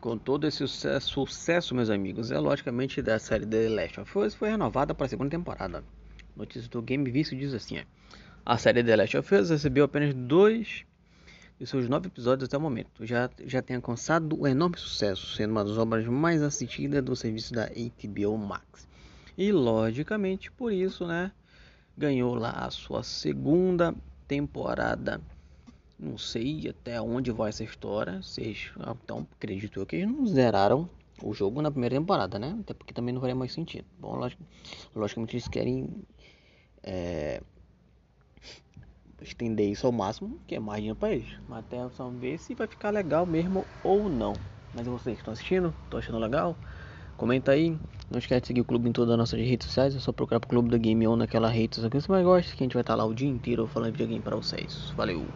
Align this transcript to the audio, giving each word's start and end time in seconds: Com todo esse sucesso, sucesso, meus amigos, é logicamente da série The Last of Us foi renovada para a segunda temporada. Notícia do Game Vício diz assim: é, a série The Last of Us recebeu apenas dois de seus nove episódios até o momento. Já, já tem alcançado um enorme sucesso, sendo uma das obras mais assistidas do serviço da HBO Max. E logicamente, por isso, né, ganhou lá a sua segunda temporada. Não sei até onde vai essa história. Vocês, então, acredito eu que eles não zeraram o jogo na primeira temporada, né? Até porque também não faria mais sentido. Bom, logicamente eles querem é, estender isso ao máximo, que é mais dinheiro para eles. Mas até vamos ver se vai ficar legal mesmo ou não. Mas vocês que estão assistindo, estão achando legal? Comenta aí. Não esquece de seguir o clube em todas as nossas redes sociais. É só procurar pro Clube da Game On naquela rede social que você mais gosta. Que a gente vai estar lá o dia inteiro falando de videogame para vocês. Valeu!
Com 0.00 0.16
todo 0.16 0.46
esse 0.46 0.58
sucesso, 0.58 1.08
sucesso, 1.08 1.74
meus 1.74 1.90
amigos, 1.90 2.30
é 2.30 2.38
logicamente 2.38 3.02
da 3.02 3.18
série 3.18 3.44
The 3.44 3.68
Last 3.68 4.00
of 4.00 4.18
Us 4.18 4.32
foi 4.32 4.50
renovada 4.50 4.94
para 4.94 5.06
a 5.06 5.08
segunda 5.08 5.30
temporada. 5.30 5.82
Notícia 6.36 6.70
do 6.70 6.80
Game 6.80 7.10
Vício 7.10 7.36
diz 7.36 7.52
assim: 7.52 7.78
é, 7.78 7.86
a 8.46 8.56
série 8.56 8.84
The 8.84 8.94
Last 8.94 9.16
of 9.16 9.34
Us 9.34 9.50
recebeu 9.50 9.84
apenas 9.84 10.14
dois 10.14 10.84
de 11.58 11.66
seus 11.66 11.88
nove 11.88 12.06
episódios 12.06 12.48
até 12.48 12.56
o 12.56 12.60
momento. 12.60 13.04
Já, 13.04 13.28
já 13.44 13.60
tem 13.60 13.74
alcançado 13.74 14.40
um 14.40 14.46
enorme 14.46 14.78
sucesso, 14.78 15.34
sendo 15.34 15.50
uma 15.50 15.64
das 15.64 15.76
obras 15.76 16.06
mais 16.06 16.42
assistidas 16.44 17.02
do 17.02 17.16
serviço 17.16 17.52
da 17.52 17.66
HBO 17.66 18.38
Max. 18.38 18.86
E 19.36 19.50
logicamente, 19.50 20.48
por 20.52 20.72
isso, 20.72 21.08
né, 21.08 21.32
ganhou 21.96 22.36
lá 22.36 22.52
a 22.52 22.70
sua 22.70 23.02
segunda 23.02 23.92
temporada. 24.28 25.20
Não 25.98 26.16
sei 26.16 26.68
até 26.68 27.00
onde 27.00 27.32
vai 27.32 27.48
essa 27.48 27.64
história. 27.64 28.22
Vocês, 28.22 28.70
então, 29.02 29.26
acredito 29.36 29.80
eu 29.80 29.86
que 29.86 29.96
eles 29.96 30.08
não 30.08 30.26
zeraram 30.26 30.88
o 31.22 31.34
jogo 31.34 31.60
na 31.60 31.70
primeira 31.70 31.96
temporada, 31.96 32.38
né? 32.38 32.56
Até 32.60 32.72
porque 32.72 32.94
também 32.94 33.12
não 33.12 33.20
faria 33.20 33.34
mais 33.34 33.52
sentido. 33.52 33.84
Bom, 33.98 34.16
logicamente 34.94 35.34
eles 35.34 35.48
querem 35.48 35.90
é, 36.82 37.42
estender 39.20 39.68
isso 39.68 39.86
ao 39.86 39.92
máximo, 39.92 40.38
que 40.46 40.54
é 40.54 40.60
mais 40.60 40.78
dinheiro 40.78 40.98
para 40.98 41.12
eles. 41.12 41.28
Mas 41.48 41.60
até 41.60 41.84
vamos 41.84 42.20
ver 42.20 42.38
se 42.38 42.54
vai 42.54 42.66
ficar 42.66 42.90
legal 42.90 43.26
mesmo 43.26 43.64
ou 43.82 44.08
não. 44.08 44.34
Mas 44.74 44.86
vocês 44.86 45.16
que 45.16 45.22
estão 45.22 45.32
assistindo, 45.32 45.74
estão 45.84 45.98
achando 45.98 46.18
legal? 46.18 46.56
Comenta 47.16 47.52
aí. 47.52 47.76
Não 48.10 48.18
esquece 48.18 48.42
de 48.42 48.46
seguir 48.46 48.60
o 48.60 48.64
clube 48.64 48.88
em 48.88 48.92
todas 48.92 49.12
as 49.12 49.18
nossas 49.18 49.40
redes 49.40 49.66
sociais. 49.66 49.94
É 49.94 49.98
só 49.98 50.12
procurar 50.12 50.38
pro 50.38 50.48
Clube 50.48 50.70
da 50.70 50.78
Game 50.78 51.06
On 51.06 51.16
naquela 51.16 51.48
rede 51.48 51.74
social 51.74 51.90
que 51.90 52.00
você 52.00 52.10
mais 52.10 52.24
gosta. 52.24 52.56
Que 52.56 52.62
a 52.62 52.64
gente 52.64 52.74
vai 52.74 52.82
estar 52.82 52.94
lá 52.94 53.04
o 53.04 53.12
dia 53.12 53.28
inteiro 53.28 53.66
falando 53.66 53.92
de 53.92 53.98
videogame 53.98 54.22
para 54.22 54.36
vocês. 54.36 54.92
Valeu! 54.96 55.26